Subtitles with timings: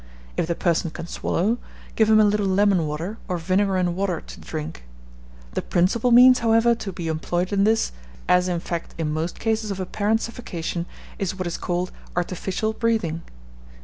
[0.35, 1.59] If the person can swallow,
[1.95, 4.83] give him a little lemon water, or vinegar and water to drink.
[5.53, 7.91] The principal means, however, to be employed in this,
[8.27, 10.87] as, in fact, in most cases of apparent suffocation,
[11.19, 13.21] is what is called artificial breathing.